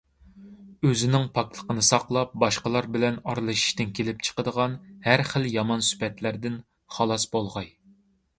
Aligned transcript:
ئۆزىنىڭ 0.87 1.25
پاكلىقىنى 1.35 1.83
ساقلاپ، 1.87 2.33
باشقىلار 2.43 2.87
بىلەن 2.95 3.19
ئارىلىشىشتىن 3.27 3.93
كېلىپ 4.01 4.25
چىقىدىغان 4.29 4.75
ھەر 5.05 5.25
خىل 5.35 5.47
يامان 5.53 5.87
سۈپەتلەردىن 5.91 6.59
خالاس 6.97 7.29
بولغاي. 7.37 7.71